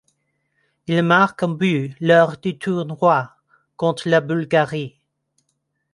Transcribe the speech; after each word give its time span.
Il 0.87 1.03
marque 1.03 1.43
un 1.43 1.49
but 1.49 1.95
lors 2.01 2.39
du 2.39 2.57
tournoi 2.57 3.35
contre 3.77 4.09
la 4.09 4.19
Bulgarie. 4.19 4.99